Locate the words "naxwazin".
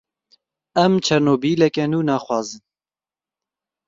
2.07-2.63